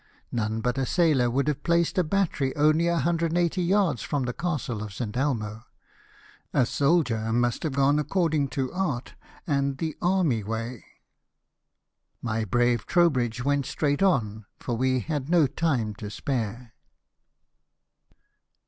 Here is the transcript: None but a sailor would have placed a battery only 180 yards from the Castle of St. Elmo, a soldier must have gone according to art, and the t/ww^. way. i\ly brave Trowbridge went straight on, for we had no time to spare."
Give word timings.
None 0.31 0.61
but 0.61 0.79
a 0.79 0.85
sailor 0.87 1.29
would 1.29 1.47
have 1.47 1.61
placed 1.61 1.95
a 1.99 2.03
battery 2.03 2.55
only 2.55 2.89
180 2.89 3.61
yards 3.61 4.01
from 4.01 4.23
the 4.23 4.33
Castle 4.33 4.81
of 4.81 4.91
St. 4.95 5.15
Elmo, 5.15 5.63
a 6.55 6.65
soldier 6.65 7.31
must 7.31 7.61
have 7.61 7.73
gone 7.73 7.99
according 7.99 8.47
to 8.47 8.73
art, 8.73 9.13
and 9.45 9.77
the 9.77 9.93
t/ww^. 10.01 10.43
way. 10.43 10.85
i\ly 12.23 12.45
brave 12.45 12.87
Trowbridge 12.87 13.45
went 13.45 13.67
straight 13.67 14.01
on, 14.01 14.47
for 14.59 14.75
we 14.75 15.01
had 15.01 15.29
no 15.29 15.45
time 15.45 15.93
to 15.93 16.09
spare." 16.09 16.73